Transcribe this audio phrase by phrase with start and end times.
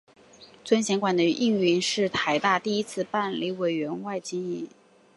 [0.63, 4.67] 尊贤馆的营运是台大第一次办理委外经营。